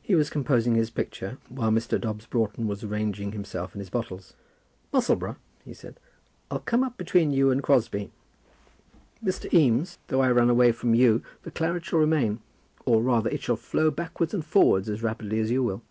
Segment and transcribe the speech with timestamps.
[0.00, 2.00] He was composing his picture, while Mr.
[2.00, 4.32] Dobbs Broughton was arranging himself and his bottles.
[4.94, 6.00] "Musselboro," he said,
[6.50, 8.12] "I'll come up between you and Crosbie.
[9.22, 9.52] Mr.
[9.52, 12.40] Eames, though I run away from you, the claret shall remain;
[12.86, 15.82] or, rather, it shall flow backwards and forwards as rapidly as you will."